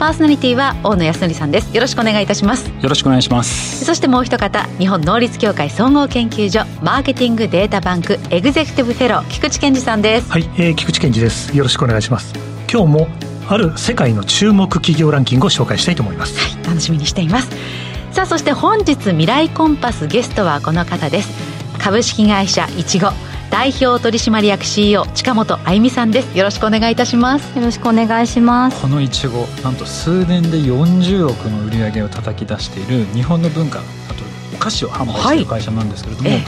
[0.00, 1.74] パーソナリティは大野康則さんです。
[1.74, 2.70] よろしくお願いいたします。
[2.70, 3.84] よろしくお願いします。
[3.84, 10.32] そしてもう一方日本能率協会総合研究所マーケティングデータバンクエグゼクティブフェロー菊池健二さんです。
[10.32, 11.54] はい、えー、菊池健二です。
[11.54, 12.32] よろしくお願いします。
[12.72, 13.08] 今日も
[13.46, 16.38] ある世界の注目企業ランキングを紹介したいと思います。
[16.40, 17.50] はい楽しみにしています。
[18.12, 21.28] さあそして本日未来コンパスゲストはこの方です。
[21.78, 23.10] 株式会社いちご
[23.50, 26.38] 代表取締役 CEO 近本あゆみさんです。
[26.38, 27.58] よろしくお願いいたします。
[27.58, 28.80] よろしくお願いします。
[28.80, 33.82] このいちごなんと数年で40億の売り上げを叩き出している日本の文化あ
[34.14, 34.22] と
[34.54, 36.40] お菓子を販売している会社なんですけれども、はい、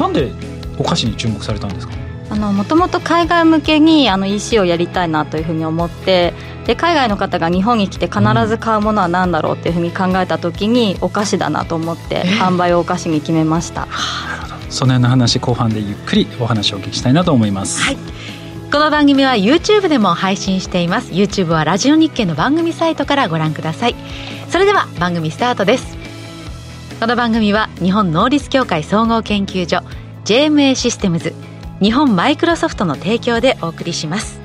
[0.00, 0.30] なんで
[0.78, 1.94] お菓子に注目されたんですか？
[2.30, 6.34] あのもともと海外向けにあの EC をやりたいなというふうに思って
[6.66, 13.88] で海外の方が日本に来て必ず買うものは何だろうっていうふうに考えた時にお菓子だなと思って販売をお菓子に決めました。
[14.68, 17.96] そのような話後半でゆっくりお話をお聞きしたいなと思います、はい、
[18.70, 21.12] この番組は YouTube でも配信しています。
[21.12, 23.94] YouTube はラジオ日経の番組サイトからご覧ください。
[24.50, 25.96] それでは番組スタートです。
[27.00, 29.82] この番組は日本能力協会総合研究所
[30.24, 31.32] JMA システムズ
[31.80, 34.37] 日本マイクロソフトの提供でお送りします。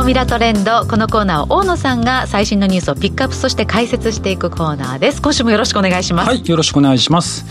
[0.00, 5.20] 総ミラトレンドこのコーナーは大野さんが最新のニュースをピックアップそして解説していくコーナーです。
[5.20, 6.28] 今週もよろしくお願いします。
[6.28, 7.44] はいよろしくお願いします。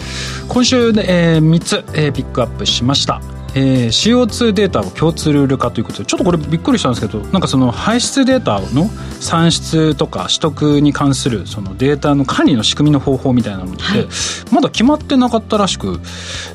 [0.47, 3.21] 今週、えー、3つ、えー、ピックアップしました。
[3.55, 8.89] えー、CO2 データを共通ルール化ということでちょっとこれびっくりしたんですけどなんかその排出データの
[9.19, 14.07] 算出とか取得に関するそのデータの管理の仕組みの方法みたいなのって、はい、
[14.51, 15.99] まだ決まってなかったらしく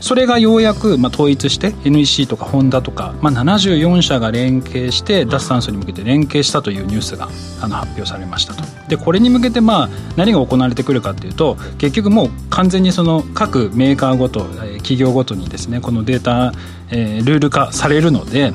[0.00, 7.28] それがようやくまあ統一して NEC とかホンダとか、まあ、74社が連携して脱炭素に向けて連携したというニュースが
[7.60, 8.62] あの発表されましたと。
[8.88, 14.44] でこれに向けてまあ何が行われてくるかっていうと結局もう完全にその各メーカーごと
[14.84, 16.52] 企業ごとにですねこのデータ
[16.90, 18.48] えー、ルール化されるので、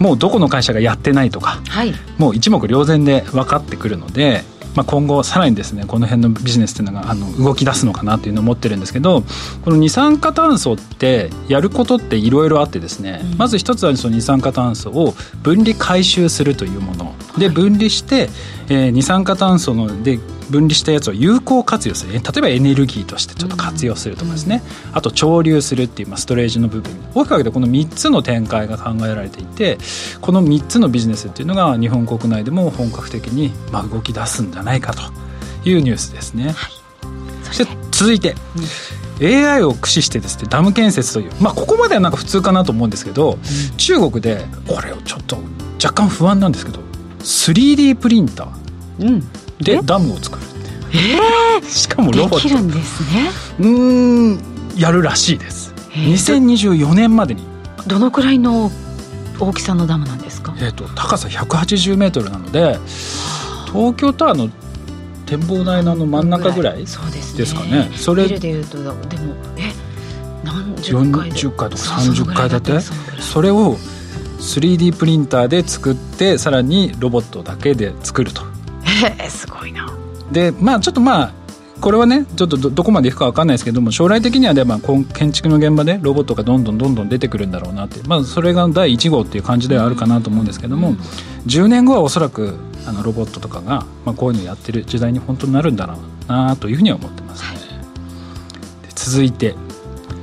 [0.00, 4.42] うん、もうどこの会社がやってないとか、はい、もう一目瞭然で分かってくるので、
[4.76, 9.22] まあ、今後さらにですねこの辺のビジネスっていうのがあの動き出すのかなというのを思ってるんですけど
[9.64, 17.14] この二酸化炭素ってやることっていろいろあってですね、うん、まず一つはその二酸化炭素を分離回収するというもの。
[17.38, 18.30] で分離して、
[18.68, 20.18] えー、二酸化炭素ので
[20.50, 22.12] 分離したやつを有効活用する。
[22.12, 26.92] 例えばエネルギーとしてちょっと活用するとかですね、うん、あと潮流するっていう、まあ、ストレージの部分。
[27.14, 29.78] 大きく分けてこの3つの展開が考えられていて
[30.20, 35.02] この3つのビジネスっていうのが日本国内でも本格的にまあ動き出すんじゃないかと
[35.68, 36.46] いうニュースですね。
[36.46, 36.54] はい、
[37.44, 37.86] そして。
[37.96, 38.34] 続いて、
[39.18, 45.38] うん、AI を駆使してですねダム建設という、まあ、ここまではなんか普通かなと思うんですけど、うん、中国でこれをちょっと
[45.82, 46.80] 若干不安なんですけど
[47.20, 50.42] 3D プリンター、うんでダムを作る
[50.92, 52.48] えー、しかもロボット。
[52.48, 53.30] できるんですね。
[53.60, 53.68] う
[54.34, 54.38] ん
[54.76, 55.72] やるらしいです。
[55.92, 57.42] 2024年までに。
[57.86, 58.70] どのくらいの
[59.38, 60.54] 大きさのダムなんですか？
[60.58, 62.78] えっ、ー、と高さ180メートルなので
[63.66, 64.50] 東京タワーの
[65.26, 67.06] 展望台の真ん中ぐらいですか
[67.64, 67.90] ね。
[67.96, 68.94] それでいうとでも
[69.56, 69.72] え？
[70.44, 72.80] 何十回40回とか30階建て？
[73.20, 73.76] それを
[74.38, 78.42] 3D プリンターで作ってさらにロボットだけで作ると
[79.18, 79.92] え すごいな
[80.30, 81.32] でまあちょっとまあ
[81.80, 84.78] これはねちょっとどこまでいくか分かんないですけども将来的にはで、まあ、
[85.12, 90.94] 建築の現場でロボットがどんどんどんどん出てくるんだろうなって、まあ、それが第1号っていう感じではあるかなと思うんですけども、うん、
[91.46, 95.96] 10年後はおそらくあのロボットとかが、まあ、こういうのやってる時代に本当になるんだろ
[96.28, 97.58] うなというふうには思ってますね。
[98.82, 99.54] で続いて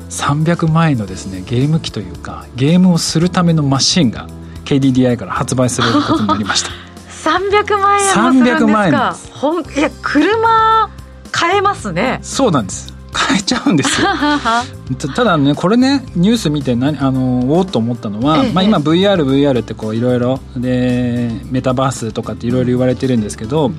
[0.09, 4.27] 300万円のですねゲーム機というかゲームをするためのマシンが
[4.65, 6.82] KDDI から発売することになりました。
[7.23, 9.15] 300万円もするんですか？
[9.33, 10.89] ほんいや車
[11.31, 12.19] 買えますね。
[12.21, 12.93] そうなんです。
[13.13, 14.07] 買えちゃうんですよ。
[15.15, 23.77] ただねこれねニュース見て何あのおおと思ったのは、ええ、まあ、今 VRVR VR ってこういろいろでメタバースとかっていろいろ言われてるんですけど、うん、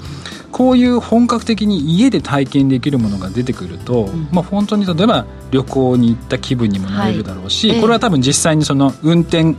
[0.53, 9.57] こういう本格的に家で体験できるものが出てくると、うん、まあ、本当に例えば旅行に行った気分にもなれるだろうし、はい、これは多分実際にその運転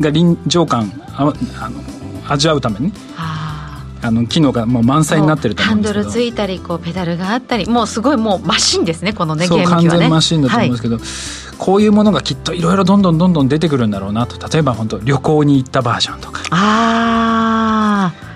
[0.00, 1.34] が臨場感あの
[2.32, 2.92] 味わうために。
[4.04, 6.02] あの機能がもう満載になってると思うんですけど。
[6.02, 9.88] ハンドルついたりこうペダルがあったりもうすごいもうマシンですねこのねゲーム機はね。
[9.90, 11.04] 完全マシンだと思うんですけど、はい、
[11.56, 14.44] こういうものがきっといろいろどんどんどんどん出てくるんだろうなと。
[14.48, 16.42] 例えば本当旅行に行ったバージョンとか。
[16.50, 18.31] ああ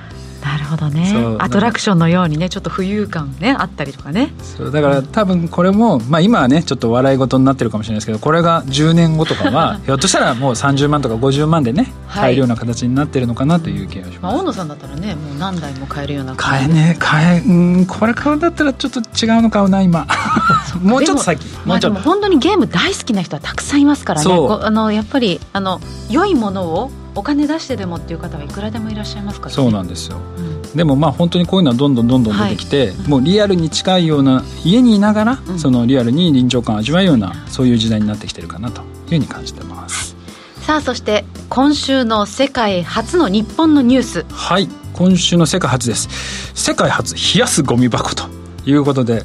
[0.67, 1.37] ほどね。
[1.39, 4.33] アトラクションのようにねちょっと浮遊感ねあったりとかね。
[4.43, 20.07] そうだから多分これも、まあ、今はねちょっと笑い事になってるかもしれないですけどこれが10年後とかは ひょっとしたらもう30万とか50万でね買えるような形になってるのかなという気がします、まあ、大野さんだったらねもう何台も買えるような買えね買えうんこれ買うんだったらちょっと違うの買うな今。
[20.83, 21.47] もうちょっと先。
[21.65, 24.31] もうちょっと、まあ、本当にゲーム大好きな人はたくさんいますからね。
[24.63, 25.81] あのやっぱりあの
[26.11, 40.17] 良いものをお金出してでもっていう方はいくらでもいらっしゃいますから、ね、そうなんですよ、うん、でもまあ本当にこういうのはどんどんどんどん出てきて、はい、もうリアルに近いような家にいながら、うん、そのリアルに臨場感を味わうようなそういう時代になってきてるかなというふうに感じてます、
[40.61, 44.25] さあそして今週の世界初の日本のニュース。
[44.31, 44.69] はい。
[44.93, 46.09] 今週の世界初です。
[46.55, 48.25] 世界初冷やすゴミ箱と
[48.65, 49.23] いうことで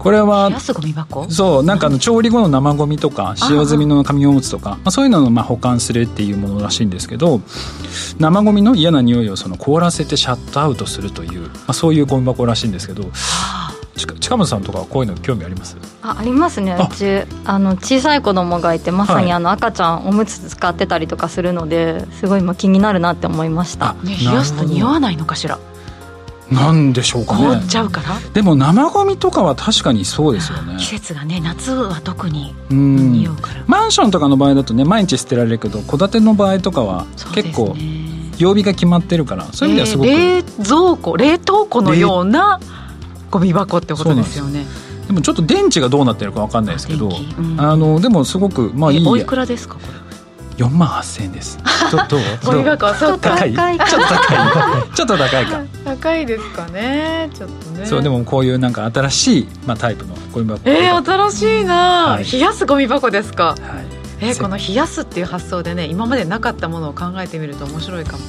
[0.00, 0.50] これは
[1.28, 7.42] そうなんかあの調理後の生ゴミとか使用済みの紙おむつとかまあ、そういうのをまあ保管するっていうものらしいんですけど
[8.18, 15.76] 生ゴミの嫌な匂いをその凍らせてシャットアウトするという、まあ、そういうゴミ箱らしいんですけど、はあ、近本さんとかこういうの興味あります？
[16.02, 17.26] あありますねうち。
[17.44, 25.58] あの小さい子供がいてまさにあの赤ちゃんおむつ使ってたりとかするのですごい今気になるなって思いました、ね、冷やすと匂わないのかしら
[26.50, 27.44] なんでしょうかね。
[27.46, 28.18] 凍っちゃうから？
[28.32, 30.76] でも生ゴミとかは確かにそうですよね。
[30.78, 33.64] 季節がね夏は特に匂うから。
[33.66, 37.76] マンションとかの場合だとね毎日捨てられるけど戸建ての場合とかは結構
[38.38, 42.60] 曜日が決まってるからそういう意味ではすごく、えー、冷蔵庫冷凍庫のような
[43.30, 44.64] ゴミ箱ってことですよね。
[45.06, 51.58] でもちょっと電池がどうなってるか分かんないですけど、うん、あのでもすごくまあいいおいくらですかこれ？4万8000円です。
[51.90, 52.74] ちょっと 高い。
[52.96, 53.78] ちょっと高い。
[54.94, 55.64] ちょっと高いか
[55.96, 57.86] 高いですかねちょっとね。
[57.86, 60.70] そうでもこういうなんか新しい、まあ、タイプのゴミ箱。
[60.70, 63.80] えー、新しいな、はい、冷やすゴミ箱ですか、は
[64.20, 64.24] い。
[64.24, 68.22] えー、この冷やすっていう発想でね今までなかったものを考えてみると面白いかも。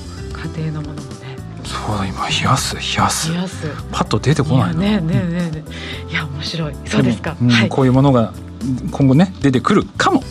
[0.55, 1.37] 家庭のものもね。
[1.63, 3.29] そう今冷やす冷やす。
[3.31, 3.67] 冷やす。
[3.91, 5.63] パッと出てこないねねねね
[6.09, 6.75] いや面白い。
[6.85, 8.33] そうですか、うんはい、こういうものが
[8.91, 10.23] 今後ね出てくるかも。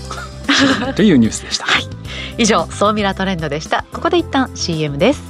[0.97, 1.89] というニュースでした、はい、
[2.37, 3.85] 以上総ミラトレンドでした。
[3.93, 5.30] ここで一旦 CM です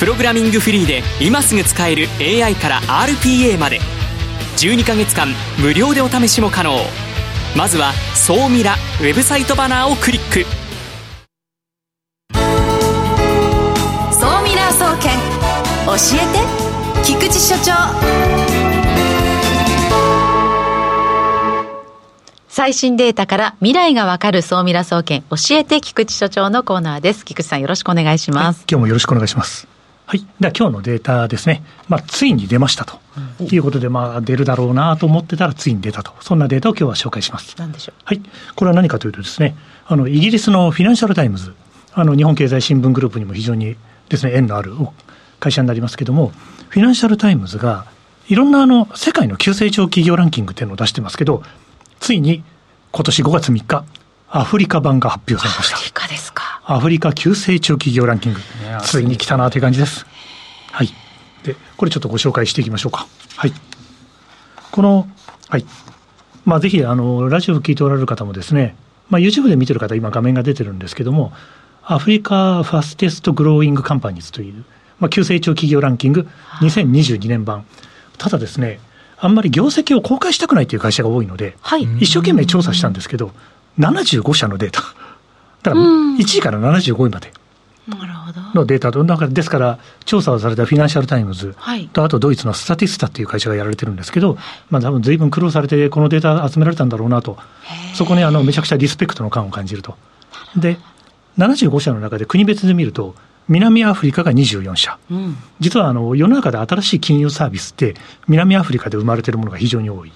[0.00, 3.80] プログラミングフリーで今すぐ使える AI から RPA まで
[4.56, 6.72] 12ヶ月間無料でお試しも可能
[7.54, 10.46] まずは「総ミラ」ウェブサイトバナーをクリック
[14.10, 15.12] 「総ミラー総研
[15.84, 17.74] 教えて菊池所長」
[22.48, 27.26] 最新データから未来がわかる総ミラ総研教えて菊池所長のコーナーです。
[27.26, 28.58] 菊池さんよろしくお願いします。
[28.58, 29.79] はい、今日もよろしくお願いします。
[30.10, 30.26] はい。
[30.40, 31.62] では今日のデータですね。
[31.86, 32.98] まあ、ついに出ましたと。
[33.40, 36.12] うん、いうことで、まあ、出るだろうなと思ってたら、ついに出たと。
[36.18, 37.54] そんなデータを今日は紹介します。
[37.58, 38.02] 何でしょう。
[38.04, 38.20] はい。
[38.56, 39.54] これは何かというとですね、
[39.86, 41.54] あの、イギリスのフィナンシャルタイムズ、
[41.94, 43.76] あの、日本経済新聞グループにも非常に
[44.08, 44.74] ですね、縁のある
[45.38, 46.32] 会社になりますけども、
[46.70, 47.86] フィナンシャルタイムズが、
[48.26, 51.44] いろんなあの、世界の急成長企業ランキングっていうのを出してますけど、
[52.00, 52.42] ついに
[52.90, 53.84] 今年5月3日、
[54.28, 55.76] アフリカ版が発表されました。
[56.72, 58.40] アフリカ急成長企業ランキング。
[58.84, 60.06] ついに来たなという感じです。
[60.70, 60.90] はい。
[61.42, 63.08] で、これちょっとご紹介していきましょうか。
[63.34, 63.52] はい。
[64.70, 65.08] この、
[65.48, 65.64] はい。
[66.44, 68.76] まあ、ぜひ、あの、ラジオを聞いておられる方もですね、
[69.08, 71.32] まあ、YouTube で見てる方、今画面が出てるんですけども、
[71.82, 74.64] Africa Fastest Growing Companies という、
[75.00, 76.28] まあ、急成長企業ランキング
[76.60, 77.66] 2022年版。
[78.16, 78.78] ただですね、
[79.18, 83.32] あんまり業績を公開したくないという会社が多いので、はい、一生懸命調査したんですけど、
[83.80, 84.82] 75社のデータ、
[85.62, 87.32] だから1位から75位まで。
[88.54, 91.56] のデータと、だからですから、調査をされたフィナンシャル・タイムズ
[91.92, 94.38] と、あとドイツのスタティスタっていう会社がやられてるんですけど、
[94.70, 97.38] まあ多分ずいぶん苦労されて、このデータ集められたんだろうなと、
[97.94, 99.96] そこにあのめちゃくちゃリスペクトの感を感じると。
[100.56, 100.78] で、
[101.38, 103.14] 75社の中で国別で見ると、
[103.48, 107.94] 南アフリカが24社、うん、実はあの世の中で新しい金融サービスって、
[108.28, 110.12] 南アフリカで生まれているものが非常に多い、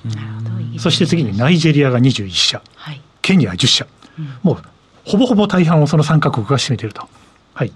[0.79, 3.87] そして次にナイジェリアが21社、はい、ケニア10社、
[4.19, 4.63] うん、もう
[5.05, 7.09] ほぼほぼ大半をその3か国が占めていると。
[7.55, 7.73] はい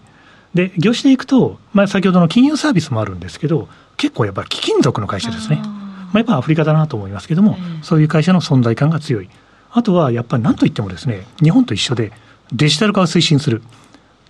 [0.54, 5.56] で業種でいくと、まあ、先ほどの金融サービスもあるんですけど、結構やっぱり貴金属の会社ですね。
[5.56, 9.28] まあ、やっぱアフリカだなと思いますけども、そういう会社の存在感が強い。
[9.70, 12.12] あとはやっぱり何といってもですね、日本と一緒で
[12.52, 13.62] デジタル化を推進する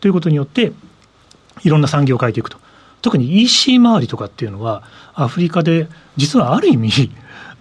[0.00, 0.73] ということによって、
[1.62, 2.59] いろんな産業を変えていくと。
[3.02, 4.83] 特に EC 周りとかっていうのは、
[5.14, 7.11] アフリカで実はある意味、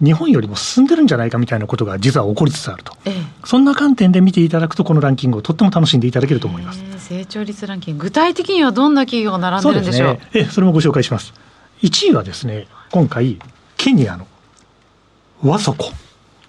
[0.02, 3.14] 日本よりも進んでるんじゃないかみたいなことが実は起こりつつあると、ええ、
[3.44, 10.18] そんな観点で見ていただくと、このランキングをとっても楽しんでいただけると思います、えー、成長率ランキング、具体的にはどんな企業が並んでるんでしょう？
[10.32, 11.34] そ、ね、えそれもご紹介します。
[11.82, 13.38] 1位はですね、今回、
[13.76, 14.26] ケニアの
[15.42, 15.90] ワソコ。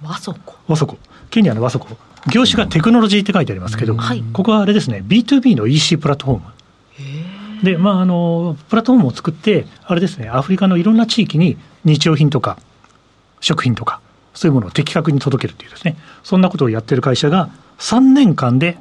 [0.03, 0.98] ワソコワソコ。
[1.31, 1.88] ケニアのワソコ。
[2.31, 6.46] 業種がテクノロジーって書いてありますけど、はい、ここはあれですね、B2B の EC プラットフォーム。
[7.63, 12.57] で、まあ、あの、プラットフォームを作って、あれですね、アフリカのいろんな地域に日用品とか、
[13.41, 14.01] 食品とか、
[14.33, 17.49] そういうものを的確に届けるっていうですね、そんなことをやってる会社が、
[17.79, 18.77] 3年間で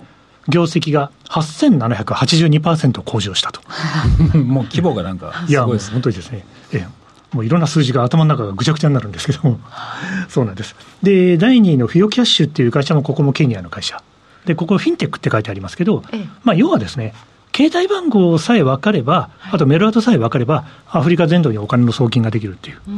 [0.48, 3.60] 業績が8782%向上したと。
[4.38, 6.44] もう規模がなんかすごいです、ね、本当にですね。
[6.72, 9.60] ええ、もういろんな数字が頭の中がぐちゃぐちゃになるんですけども、
[10.28, 10.74] そうなんです。
[11.02, 14.02] で、第2位のフィオキャッシュっていう会社も、ここもケニアの会社。
[14.46, 17.14] で、ここフィンテックって書いてありますけど、ええ、まあ、要はですね、
[17.58, 22.90] 携帯番号さえ分かれば、あとメールアドさえ分かれば、アフリカ全土にお金の送金ができるっていう、う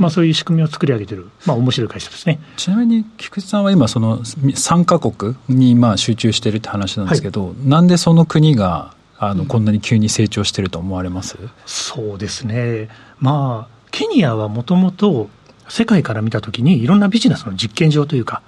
[0.00, 2.40] まあ、そういう仕組みを作り上げてる、まあ面白い会社ですね。
[2.56, 12.88] ちなみに菊池さんは今、その3か国にまあ集中してるって話なんですけど、はい、なんでその国があのこんなに急に成長してると思われます、うん、そうですね、
[13.20, 15.30] まあ、ケニアはもともと
[15.68, 18.42] 世界から見たときに、いろんなビジネスの実験場というか、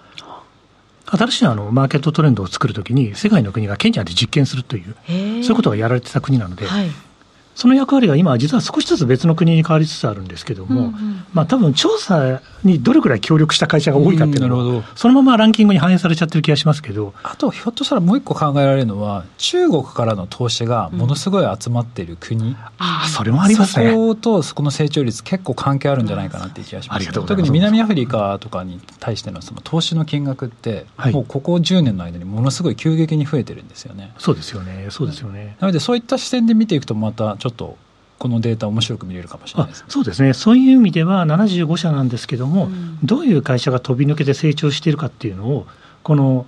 [1.16, 6.90] 新しいあのマーケットトレンドを作るときに、世界の国がケニアで実験するという、そういうことがやられてた国なので、はい、
[7.55, 17.15] その役割が今、実は少しずつ別の国に変わりつつあるんですけども、うんうん、まあ多分調査にどれくらい協力した会社が多いかっていうのは、そのままランキングに反映されちゃってる気がしますけど。
[17.23, 23.91] あと、ひょっとしたらもう一個考えられるのは、中国からの投資がものすごい集まっている国、うん、ああ、それもありますね。
[23.91, 34.13] そことそこの成長率、結構関係あるんじゃないかなっていう気がします、ね、特に南アフリカとかに対してのその投資の金額って、はい、もうここ10年の間にものすごい急激に増えてるんですよね。
[34.19, 35.57] そうですよね、そうですよね。
[35.61, 37.77] なので、そういった視点で見ていくと、またちょっと
[38.19, 45.67] このデータ面白く見れるかもしれないです、ね、そうですね、そういう意味では75社なんですけども、うん、どういう会社が飛び抜けて成長しているかっていうのを、
[46.03, 46.47] この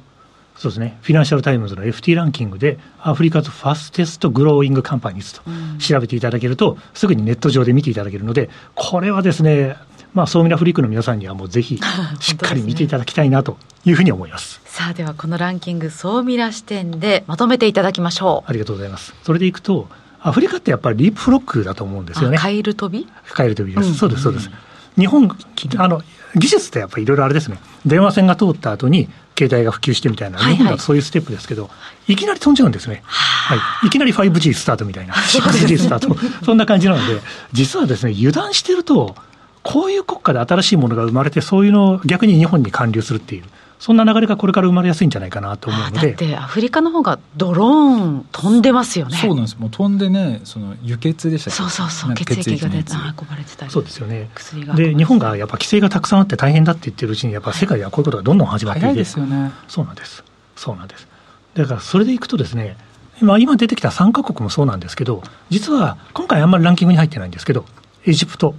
[0.57, 5.43] そうですね、フィナンシャル・タイムズの FT ランキングで、 Africa's Fastest Growing Companies と
[5.79, 9.77] 調べていただけると、すぐにネット上で見ていただけるので、これはですね、
[10.15, 11.79] まあ、ソーミラフリークの皆さんにはもうぜひ、
[12.21, 14.55] しっかり見ていただきたいなというふうに思います。
[14.55, 18.51] すね、さあ、ではこのランキング、ソーミラ視点でまとめていただきましょう。
[18.51, 19.15] ありがとうございます。
[19.25, 19.89] それでいくと、
[20.29, 22.37] アフリカってやっぱりリープフロッグだと思うんですよね。
[22.37, 23.07] カエル飛び？
[23.33, 23.89] カエル飛びです。
[23.89, 24.51] うん、そうです、そうです。
[24.99, 25.31] 日本、
[25.77, 26.03] あの、
[26.35, 27.59] 技術ってやっぱりいろいろあれですね。
[27.85, 31.71] 電話線が通った後に携帯が普及してみたいな、日本だとそういうステップですけど、
[32.09, 33.03] いきなり飛んじゃうんですね。
[33.05, 33.55] は
[33.85, 33.87] い。
[33.87, 37.21] いきなり 5G スタートみたいな、 6G スタート、そんな感じなので、
[37.53, 39.15] 実はですね、油断してると、
[39.63, 43.45] こういう国家で新しいものが生まれて、そういうのを逆に日本に還流するっていう。
[43.79, 46.09] そんな流れがこれから生まれやすいんじゃないかなと思うので。
[46.09, 49.17] だってアフリカの方がドローン飛んでますよね。
[49.17, 49.57] そうなんです。
[49.59, 53.71] もう飛んでね、その輸血でしたそうそうそう、血液が出て運ばれてたり。
[53.71, 54.31] そうですよね。
[54.75, 58.95] で、日本がやっぱ規制がたくさんあって大変だって言ってるうちに、やっぱ世界ではこういうことがどんどん始まっていて。
[58.95, 59.53] ですよね。
[59.69, 60.25] そうなんです。
[60.57, 61.07] そうなんです。
[61.55, 62.77] だからそれでいくとですね、
[63.21, 67.65] 今今出てきた3か国もそうなんですけど、実は今回あんまりランキングに入ってないんですけど、
[68.05, 68.55] エジプト、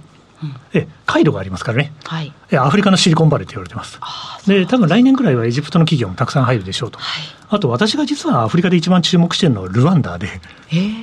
[0.72, 4.00] えカイロがありますからね、はい、アフリカのシリコンバレーと言われてます。
[4.46, 6.98] で、多分来年ぐらいはエジプトの企業もたくさん入るでしょうと。
[6.98, 10.28] はい、あと私が実はアフリカで一番注目してるのはルワンダで、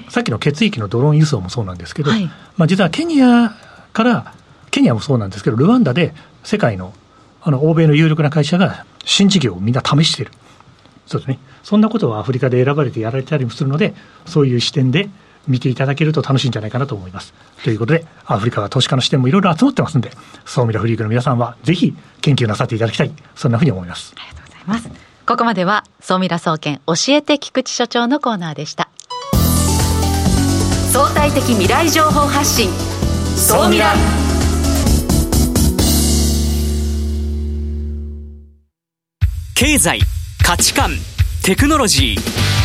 [0.09, 2.25] さっきの血液のドローン輸送もそうなんですけど、はい、
[2.57, 3.55] まあ、実はケニア
[3.93, 4.33] から、
[4.71, 6.13] ケニアもそうなんですけど、ルワンダで
[6.43, 6.93] 世界の
[7.41, 10.31] あの欧米の有力な会社が新事業をみんな試している。
[11.05, 11.39] そうですね。
[11.63, 13.93] そんなことをアフリカで選ばれてやられたりもするので、
[14.25, 15.09] そういう視点で
[15.47, 17.33] 見ていただけると楽しいんじゃないかなと思います。
[17.63, 20.11] ということで、アフリカは投資家の視点もいろいろ集まってますんで、
[20.45, 24.13] ソーミラフリークの皆さんはぜひ研究なさっていただきたい、そんなふうに思います。
[24.17, 24.89] ありがとうございます。
[25.25, 28.89] ここまでは、ソーミラ総研教えて菊池所長のコーナーでした。
[30.91, 32.69] 相対的未来情報発信、
[33.35, 33.93] ソーミラ。
[39.55, 39.99] 経済、
[40.43, 40.91] 価値観、
[41.43, 42.64] テクノロジー。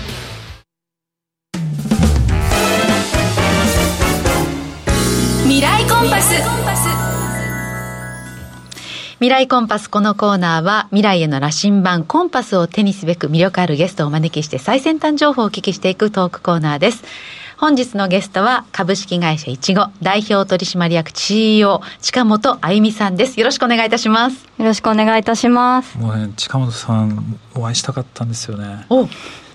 [9.21, 17.03] 未来コンパスこのコーナーは未来への羅針盤コンパスを手にすべく魅力あるゲストをお招きして最先端情報をお聞きしていくトークコーナーです。
[17.55, 23.39] 本日のゲストは株式会社いちご代表取締役 CEO 近本あゆみさんです。
[23.39, 24.43] よろしくお願いいたします。
[24.57, 25.99] よろしくお願いいたします。
[25.99, 28.87] もうね近本さんお会いしたかったんですよね。
[28.89, 29.07] おい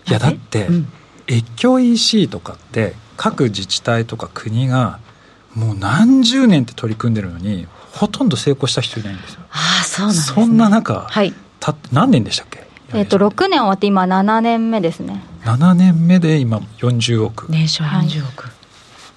[0.08, 0.92] やだって、うん。
[1.26, 5.00] 越境 EC とかって各自治体とか国が
[5.56, 9.40] もう何十年って取り組んでるのにほとんど成功した人いないんですよ。
[9.50, 11.32] ああそうなんです、ね、そんな中、はい。
[11.60, 12.66] た何年でしたっけ？
[12.94, 15.22] えっと6年終わって今7年目ですね。
[15.44, 18.48] 7年目で今40億、年商40億、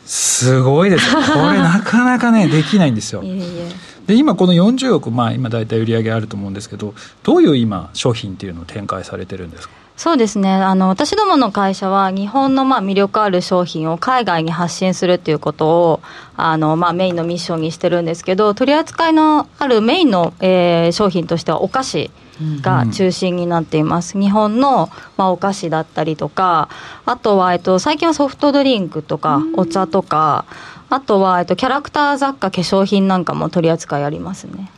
[0.05, 1.19] すごいですよ。
[1.21, 3.21] これなかなかねできないんですよ。
[3.24, 3.71] いえいえ。
[4.07, 9.74] で今この40億まあ今大体売り上げあると思うんですけどどういう今商品っていうのを展開されてるんですか？
[10.00, 10.50] そうですね。
[10.50, 16.01] あの私どもの会社は日本のまあ魅力ある商品を海外に発信するっていうことを
[16.38, 22.12] あのまあメインのミッションにしてるんですけど取り扱いのあるメインの、えー商品としてはお菓子
[22.62, 26.70] が中心になっています、日本の、まあ、お菓子だったりとか
[27.06, 30.46] あとは、えっと、最近はソフトドリンクとかお茶とか
[30.89, 34.72] あとは、えっと、キャラクター雑貨化粧品なんかも取り扱いありますね。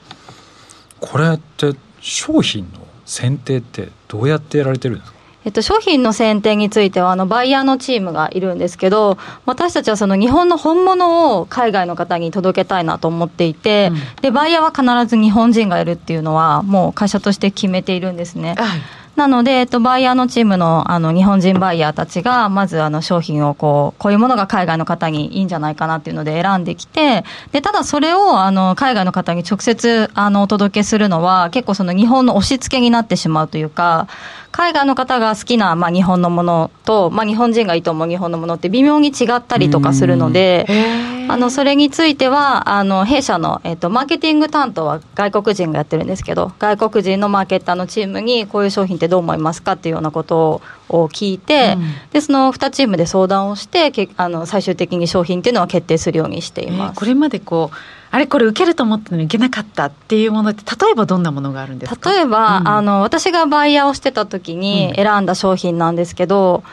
[0.99, 5.17] これって商品の選定ってどうやってやられてるんですか？
[5.43, 14.21] えっと、商品の選定についてはあのバイヤーのチームがいるんですけど私たちはその日本の本物を海外の方に届けたいなと思っていて、うん。
[14.21, 18.55] でバイヤーは必ず日本人がいるっていうのはもう会社として決めているんですね。
[18.55, 18.81] はい
[19.21, 34.07] なので、えっと、バイヤーのチームのあの日本人バイヤーたちが、まずあの商品をこう、こういうものが海外の方にいいんじゃないかなっていうので選んできて、でただそれをあの海外の方に直接あのお届けするのは、結構その日本の押し付けになってしまうというか、
[34.51, 40.67] 海外の方が好きな、まあ、日本のものと、まあ、日本人がいいと思う日本のものって微妙に違ったりとかするので、
[41.29, 51.83] あのそれについてはあの弊社の、えっとマーケティング担当は外国人がやってるんですけど外国人のマーケッターのチームにこういう商品ってどう思いますかっていうようなことを聞いて、うん。
[52.11, 56.97] でその2チームで相談をしてけあの最終的に商品っていうのは決定するようにしていえます。
[56.97, 62.11] ーこれまでこうあれこれ受けると思ったのに受けなかったっていうものって例えばどんなものがあるんですか？
[62.11, 62.67] 例えば、うん。
[62.67, 64.95] あの私がバイヤーをしてた時にうん。
[64.95, 66.63] 選んだ商品なんですけど、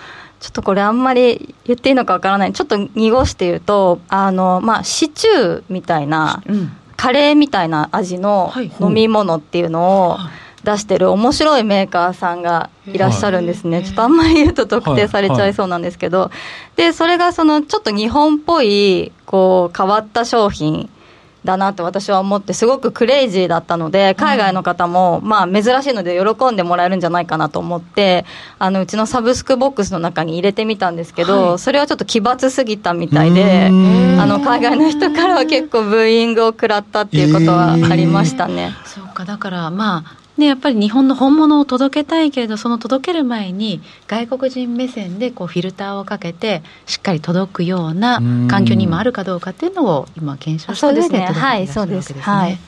[0.40, 2.52] ちょっとこれあんまり言っていいのかわからない。
[2.52, 6.72] ちょっと濁して言うとあの、まあ、シチューみたいなうん。
[6.96, 8.72] カレーみたいな味のはい。
[8.80, 10.30] 飲み物っていうのをはい。
[10.64, 13.86] 出してる面白いメーカーさんがいらっしゃるんですね、はい。
[13.86, 16.32] ちょっとあんまり言うと特定されちゃいそうなんですけど、
[16.74, 20.90] でそれがそのちょっと日本っぽいこう変わった商品
[21.48, 28.26] だなって私は思ってすごくクレイジーだったので海外の方もまあ珍しいので喜んでもらえるんじゃないかなと思って
[28.58, 31.58] あのうちのサブスクボックスの中に入れてみたんですけど、はい。
[31.58, 33.70] それはちょっと奇抜すぎたみたいであ
[34.26, 38.74] の海外の人からは結構ブーイングを食らったっていうことはありましたね。
[38.84, 51.20] そうかだからまあねやっぱり日本の本物を届けたいけれどその届ける前に外国人目線でこうフィルターをかけてしっかり届くような環境にもあるかどうかっていうのを今検証してそうですね。
[51.20, 52.28] 届けてはいいらっしゃるわけそうです。
[52.28, 52.58] はい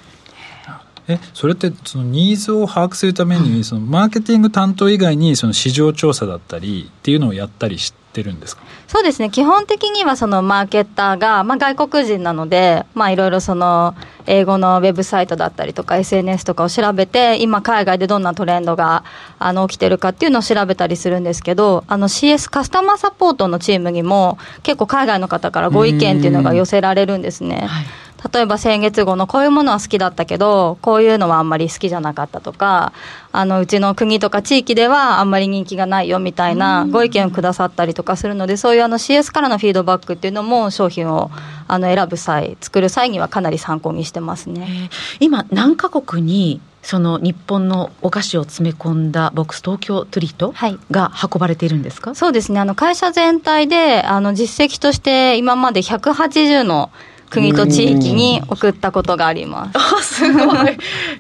[1.14, 8.62] えそれってそのニーズを把握するためにそのマーケティング担当以外にその市場調査だったりっていうのをやったりしてるんですか？
[8.88, 9.30] そうですね。
[9.30, 13.94] 基本的にはそのマーケッターが、まあ、外国人なので、まあ、いろいろその
[14.26, 19.04] 英語のウェブサイトだったりとか SNS とかを調べて今海外でどんなトレンドが
[19.38, 27.66] あの起きてるかっていうのを調べたりするんですけどあの CS カスタマーサポートのチームにも結構海外の方からご意見っていうのが寄せられるんですね。
[27.68, 27.86] はい
[28.32, 32.92] 例えば先月号のこういうものは好きだったけどこういうのはあんまり好きじゃなかったとか
[33.32, 41.30] あのうちの国とか地域ではあんまり人気がないよみたいなご意見をくださったりとかするのでそういうあの CS からのフィードバックっていうのも商品を
[41.66, 44.66] あの選ぶ際作る際にはかなり参考にしてますね。
[44.68, 44.90] えー。
[45.20, 50.78] 今何カ国にその日本のお菓子を詰め込んだボックス東京トリートはい。
[50.90, 52.60] が運ばれているんですか、そうですね。
[52.60, 56.90] あの会社全体であの実績として今まで180の
[57.30, 59.78] 国と地域に送ったことがあります。
[59.78, 60.76] あすごい。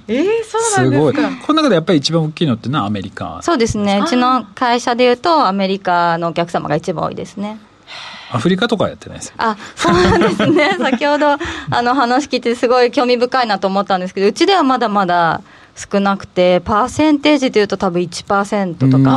[0.08, 1.14] えー、そうすごい。
[1.14, 3.40] この中でやっぱり一番大きいのってのはアメリカ？
[3.42, 4.00] そうですね。
[4.04, 7.58] うちの会社でいうとアメリカのお客様が一番多いですね。
[8.32, 10.76] アフリカとかはやってないですよあそうですね。
[10.78, 15.42] 先ほどあの話聞いてすごい興味深いなと思ったんですけどうちではまだまだ
[15.74, 19.04] 少なくてパーセンテージでいうと多分1%とうん。
[19.04, 19.10] か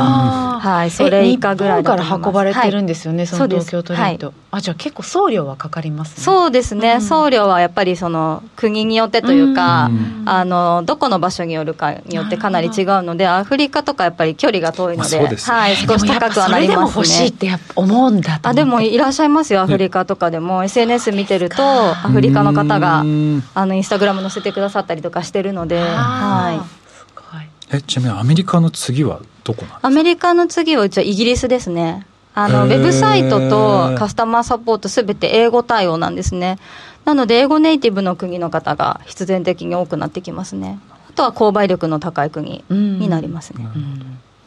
[0.60, 2.06] はいそれ以下ぐらいだと思います。
[2.06, 3.26] え日本から運ばれてるんですよね、はい。
[3.28, 6.22] その東京トリート、そうあじゃあ結構送料はかかりますね。
[6.22, 7.00] そうですね、うん。
[7.02, 10.22] 送料はやっぱりその国によってというか、うん。
[10.26, 15.42] あのどこの場所によるかによってかなり違うのでアフリカとかやっぱり距離が遠いので,、まあでね。
[15.42, 17.36] はい、少し高くはなります欲しいっね。
[17.38, 20.64] てやっぱ思うんだあでもいらっしゃいますよアフリカとかでも。
[20.64, 23.42] SNS 見てるとアフリカの方がうん。
[23.54, 26.90] あのインスタグラム載せてくださったりとかしてるので、はい。
[26.90, 27.44] すごい。
[27.72, 29.86] えちなみにアメリカの次はどこなんですか？
[29.88, 36.58] アメリカの次はうちはイギリスですねあのウェブサイトとカスタマーサポートすべて英語対応なんですね。
[37.04, 40.78] なので、英語ネイティブの国の方が必然的に多くなってきますね。
[41.10, 43.66] あとは購買力の高い国になりますね。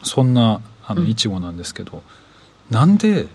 [0.02, 2.02] そんなあのいちごなんですけど、
[2.70, 3.26] うん、なんで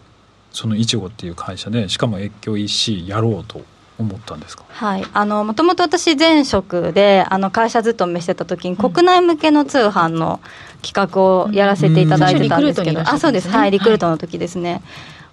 [0.52, 3.62] そのいちごっていう会社でしかも越境 EC やろうと
[3.98, 4.66] 思ったんですか？
[4.70, 10.40] はいあのもともと私前職であの会社勤めしてた時に国内向けの通販の
[10.84, 13.50] 企画をやらせていただいてたんですけど、うん、あそうです。
[13.50, 14.84] はいリクルートの時ですね、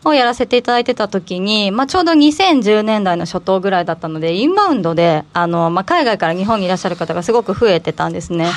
[0.05, 8.53] はい、をやらせていただいてた時に、まあ、ちょうど2010年代の初頭ぐらいだったのでインバウンドであの、まあ、海外から日本にいらっしゃる方がすごく増えてたんですね、はい。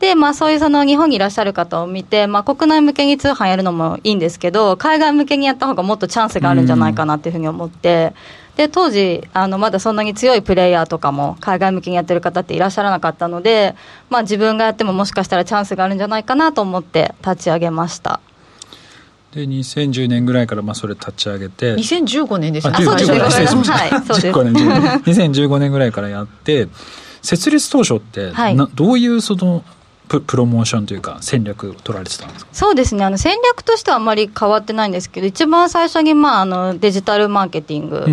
[0.00, 8.14] で、まあ、そういうその日本にいらっしゃる方を見て、まあ、国内向けに通販やるのもいいんですけど、海外向けにやった方がもっとチャンスがあるんじゃないかなっていうふうに思って、
[8.60, 13.74] で当時あの、まだそんなに強いプレイヤーとかも海外向けにやってる方っていらっしゃらなかったので、
[14.10, 18.20] まあ、自分がやってももしかしたらチャンスがあるんじゃないかなと思って立ち上げました。
[19.32, 21.74] で2010年ぐらいからまあそれ立ち上げて。
[21.76, 22.74] 2015年ですね。
[22.76, 23.10] あそうです。
[23.10, 24.28] はいそうです。
[24.28, 26.68] 2015年ぐらいからやって
[27.22, 29.64] 設立当初って、はい、などういうその
[30.10, 32.50] ププロモーションというか戦略を取られてたんですか？
[32.52, 33.04] そうですね。
[33.04, 38.06] あの戦略としてはあまり変わってないんですけど一番最初に、まあ、あのデジタルマーケティング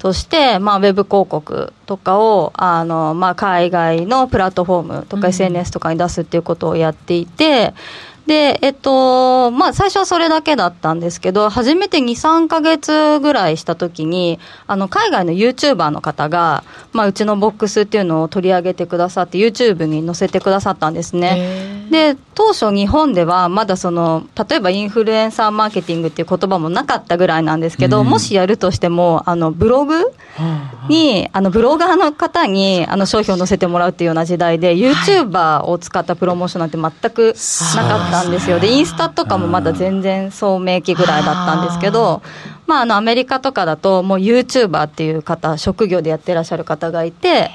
[0.00, 0.56] として、うん。
[0.56, 7.74] うん、まあ、ウェブ広告とかをあの、まあ、海外のプラットフォームとか SNS とかに出すっていうことをやっていて、
[8.26, 21.76] で、えっと、まあ、最初はそれだけだったんですけど、初めて2、3か月ぐらいしたときに、あの、海外の YouTuber の方が、まあ、うちのボックスっていうのを取り上げてくださって、YouTube に載せてくださったんですね。
[21.90, 30.12] で、当初日本ではまだその、例えばインフルエンサーマーケティングっていう言葉もなかったぐらいなんですけど、もしやるとしても、あの、ブログ
[30.88, 37.34] に、あの、ブロガーの方に、あの、商品を載せてもらうっていうような時代で、YouTuber を使ったプロモーションなんて全く
[37.76, 38.15] なかった。
[38.20, 38.58] ったんですよ。
[38.58, 42.22] で、インスタとかもまだ全然聡明期ぐらいだったんですけど、
[42.66, 47.50] まあ、あの、アメリカとかだと、もう YouTuber っていう方、職業でやってらっしゃる方がいて、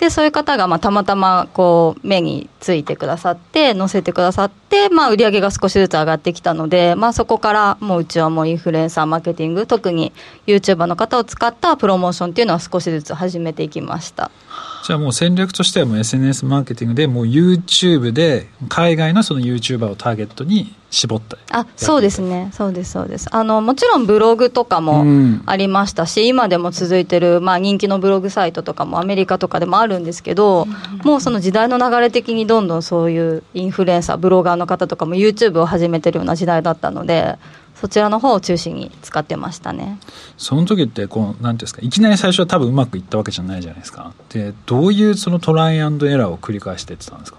[0.00, 10.12] で、そういう方がまあたまたまこう目についてくださって、載せてくださって、まあ売り上げが少しずつ上がってきたので、まあそこからもううちはもうインフルエンサーマーケティング、特に
[10.46, 14.30] YouTuber の方を使ったプロモーションっていうのは少しずつ始めていきました。
[14.86, 21.36] じゃあもう戦略としてはもう SNS マーケティングでもう YouTube で海外のその YouTuber をターゲットに絞った。
[21.50, 22.50] あそうですね。
[22.52, 23.28] そうですそうです。
[23.32, 25.04] あのもちろんブログとかも
[25.46, 37.38] ありましたし、うん、今でも続いてる、まあ、人気のブログサイトとかもアメリカとかでもあるんですけど、うん、もうその時代の流れ的にどんどんそういうインフルエンサーブロガーの方とかも YouTube を始めてるような時代だったので
[37.74, 39.98] そちらの方を中心に使ってましたね。
[40.38, 44.14] その時ってこうなんですかいきなり最初は多分うまくいったわけじゃないじゃないですか。
[44.30, 47.38] でどういうそのトライアンドエラーを繰り返していってたんですか？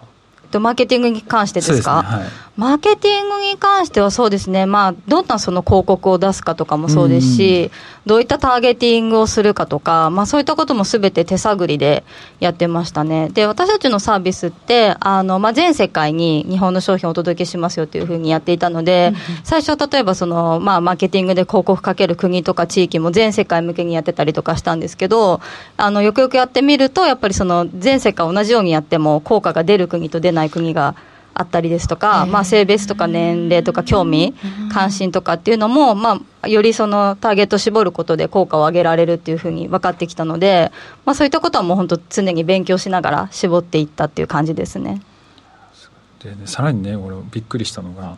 [0.60, 2.28] マーケティングに関してですか、ねはい、
[2.58, 7.72] マーケティングに関してはそうですね、まあ、どんなその広告を出すかとかもそうですし、うん、
[8.08, 12.04] どういったターゲティングをするかとか、まあ、そういったこともすべて手探りで
[12.40, 13.30] やってましたね。
[13.30, 25.42] で、私たちのサービスって、あの、まあ、全世界に日本の商品をお届けしますよというふうにやっていたので、うん、最初例えばその、まあ、マーケティングで広告かける国とか地域も全世界向けにやってたりとかしたんですけど、
[25.78, 30.96] あの、よくよくやってみると、やっぱりその、全世界同じようにやっても効果が出る国と出ない国が
[31.40, 34.34] あったりですとか、まあ、性別とか年齢とか興味、
[34.72, 40.72] 関心とかっていうのも、まあ、よりそのターゲット絞ることで効果を上げられるっていうふうに分かってきたので、
[41.06, 45.02] まあ、そういったことはもう本当常に勉強しながら絞っていったっていう感じですね。
[46.24, 48.18] でねさらにね俺びっくりしたのが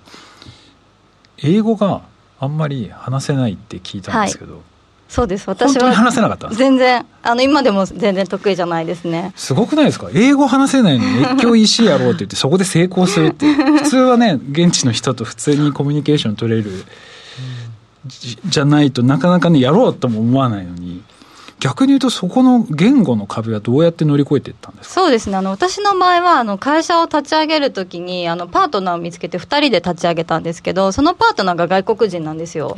[1.38, 2.04] 英語が
[2.40, 4.62] あんまり話せないって聞いたんですけど、はい
[5.10, 5.50] そうです。
[5.50, 9.34] 私は話せなかった全然あの今でも全然得意じゃないですね。
[9.36, 10.10] すごくないですか？
[10.14, 13.52] 英語話せないのに越境 EC やろうって言ってそこで成功するって。
[13.52, 16.86] 普通はね現地の人と普通にコミュニケーション取れる
[18.46, 21.04] じゃないとなかなかねやろうとも思わないのに。
[21.62, 32.74] 逆に言うと、そこの言語の壁はどうやって乗り越えていったんですそうですね、あの私の場合はあの会社を立ち上げるときにあの、パートナーを見つけて2人で立ち上げたんですけど、そのパートナーが外国人なんですよ。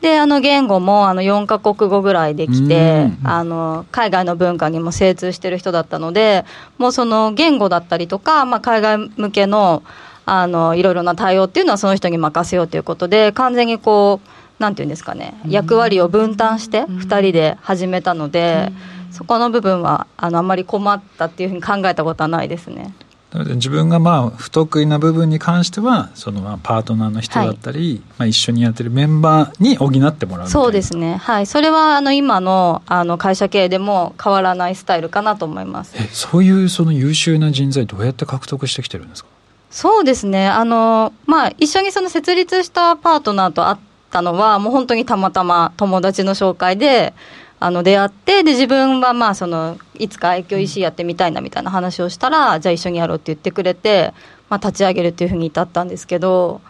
[0.00, 6.44] で、あの言語もあの4か国語ぐらいできて、あの海外の文化にも精通してる人だったので、
[6.78, 9.82] もうその言語だったりとか、まあ、海外向けの
[10.26, 18.72] あのいろいろな対応っていうのはその人に任せようということで、完全にこう、なんていうんですかね、役割を分担して2人で始めたので、
[19.10, 22.94] そこの部分はあのあんまり困ったっていうふうに考えたことはないですね。
[23.34, 31.16] なので自分がまあ不得意な部分に関してはそのまあパートナーの人だったり、はい、まあ、一緒にやってるメンバーに補ってもらうそうですね。
[31.16, 31.46] はい。
[31.46, 35.94] それはあの今のあの会社経営でも変わらないスタイルかなと思います。
[35.98, 39.28] えそういうその優秀な人材どうやって獲得してきてるんですか？
[39.70, 40.48] そうですね。
[40.48, 43.76] あのまあ一緒にその設立したパートナーと会っ
[44.14, 47.14] ったのはもう本当にたまたま友達の紹介で
[47.60, 54.12] あの出会ってで自分はまあそのいつか愛嬌 EC やってみたいなみたいな話をしたら、じゃあ一緒にやろうって言ってくれて、
[54.48, 56.60] まあ、立ち上げるっていうふうに至ったんですけど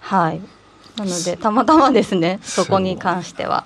[0.00, 0.40] はい。
[0.96, 3.64] なのでたまたまですねそこに関しては。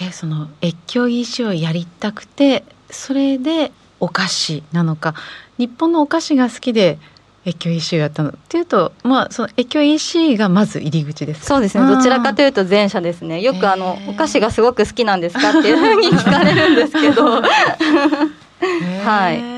[0.00, 0.10] え。
[0.12, 5.14] その越境 EC をやりたくてそれでお菓子なのか。
[5.56, 6.98] 日本のお菓子が好きで
[7.46, 11.86] 越境 EC をやったのっていうと、まあ、その越境 EC がまず入り口ですそうですね。
[11.86, 13.40] どちらかというと前者ですね。
[13.40, 17.42] よくあのお菓子がすごく好きなんですかっていうふうに聞かれるんですけど。
[19.04, 19.53] はい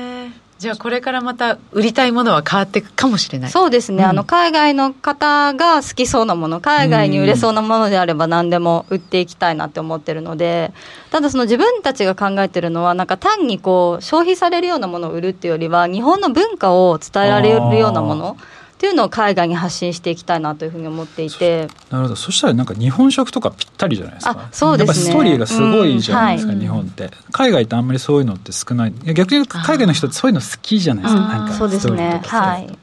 [0.59, 3.51] じゃあこれからまた売りたいものは変わっていくかもしれない。
[3.51, 10.73] そうですね、うん、あの海外の方が好きそうなもの海外に売れそうなものであれば何でも売っていきたいなって思ってるので
[11.11, 18.37] ただその自分たちが考えてるのはなんか単にこう消費されるようなものを売るっていうよりは日本の文化を伝えられるようなもの
[18.77, 21.67] っていうのを海外に発信していきたいなというふうに思っていて。
[21.89, 22.15] なるほど。
[22.15, 24.49] そしたらなんか日本食とかぴったりじゃないですか。
[24.51, 24.93] そうですね。
[24.93, 26.59] ストーリーがすごいじゃないですか、うん。
[26.59, 27.09] はい、日本って。
[27.31, 28.93] 海外ってあんまりそういうのって少ない。
[29.15, 31.21] 逆に海外の人ってそういうの好きじゃないですか。
[31.21, 32.21] なんかそうですね。
[32.23, 32.77] はい。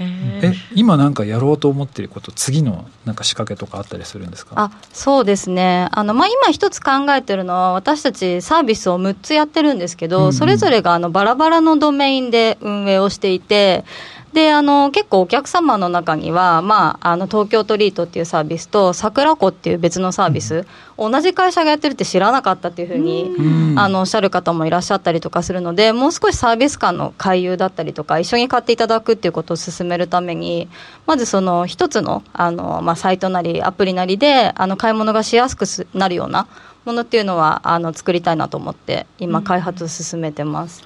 [0.00, 4.52] え今なんかやろうと思っていること次のなんか仕掛けとかあったりするんですか？
[4.56, 5.88] あそうですね。
[5.90, 13.84] あの、まあ、今一つ考えてるのは私たちサービスを6つやってるんですけど、うんうん、それぞれがあのバラバラのドメインで運営をしていて
[14.32, 20.66] であの結構お客様の中には、まあ、あの東京トリートっていうサービスと桜子っていう別のサービス、
[20.98, 30.68] うん、同じ会社がやってるって知らなかったっていうふうに、うん、あのおっしゃる方もいらっしゃったりとかするのでもう少しサービス間の回遊だったりとか一緒に買っていただくっていうことを進めるために
[31.06, 35.64] まずその一つのあの、まあ、サイトなりアプリなりであの買い物がしやすく
[35.94, 36.46] なるような
[36.84, 40.84] ものっていうのはあの作りたいなと思って今開発を進めてます。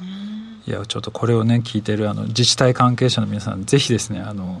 [0.00, 4.60] うんいやちょっとこれをね聞いてるあの自治体関係者の皆さんぜひですねあの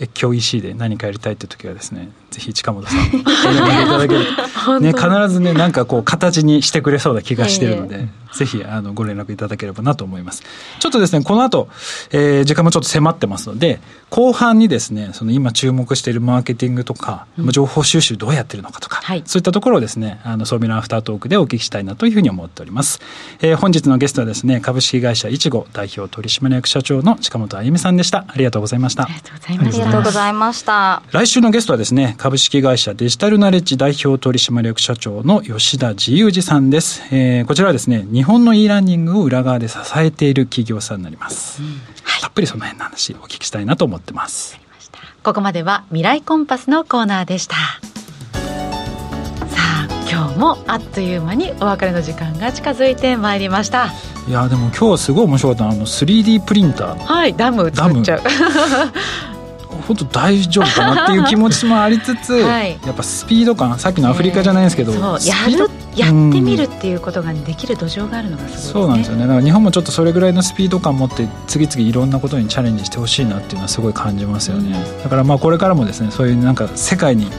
[0.00, 10.42] 越境 EC で何かやりたいって時はですねぜひ近本さん お願いいただけるね必ずねなんかこう形にしてくれそうな気がしてるので、ぜひあのご連絡いただければなと思います。
[10.78, 11.68] ちょっとですねこの後、
[12.10, 23.00] えー、時間もちょっと迫ってますので後半にですねその今注目しているマーケティングとか、うん、情報収集どうやってるのかとか、はい、そういったところをですねあのソーミラアフタートークでお聞きしたいなというふうに思っております、
[23.40, 28.24] えー、本日のゲストはですね株式会社いちご代表取締役社長の近本あゆみさんでした。
[28.28, 29.04] ありがとうございました。
[29.04, 31.02] ありがとうございました。
[31.10, 41.68] 来週のゲストはですね株式会社デジタルナレッジ代表取締役社長の吉田自由二さんです、えー、こちらはですね日本の e ラーニングを裏側で支えている企業さんになります、うん。
[41.68, 44.58] はい、たっぷりその辺の話お聞きしたいなと思ってます。
[45.22, 47.54] ここまでは未来コンパスのコーナーでした。
[47.54, 47.60] さ
[49.56, 53.92] あ今日もあっという間にお別れの時間が近づいてまいりました。
[54.28, 55.68] いやでも今日はすごい面白かった。
[55.70, 56.98] あの 3D プリンター。
[56.98, 58.22] はいダム作っちゃう
[59.86, 69.22] 本当大丈夫かなっていう気持ちもありつつ、 はい、やっぱスピード感さっきのアフリカじゃないですけど、えー、やるやってみるっていうことができる土壌があるのがすごい、ね、そうなんですよね。
[69.22, 77.30] だから日本もちょっとそれぐらいのスピード感を持って次々いろんなことにチャレンジしてほしいなっていうのはすごい感じますよね、うん、だからまあこれからもですねそういうなんか世界に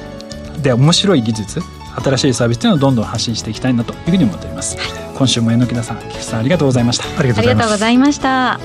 [0.61, 1.61] で面白い技術
[2.03, 7.05] 新しいサービスっていうのをどんどん発信していきたいなというふうに思っております、はい、今週も榎木田さん菊池さんありがとうございました。
[7.19, 8.59] ありがとうございました。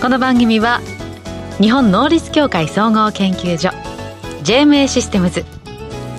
[0.00, 0.80] この番組は
[1.60, 3.70] 日本能力協会総合研究所
[4.44, 5.44] JMA システムズ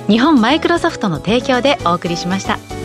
[0.07, 2.78] 日本マイクロソフトの提供でお送りしました。